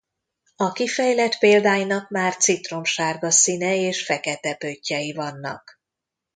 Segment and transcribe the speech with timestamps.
[0.55, 5.81] A kifejlett példánynak már citromsárga színe és fekete pöttyei vannak.